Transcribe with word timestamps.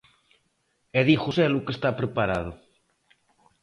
E 0.99 1.01
di 1.07 1.15
Joselu 1.21 1.59
que 1.65 1.75
está 1.77 1.89
preparado. 1.99 2.51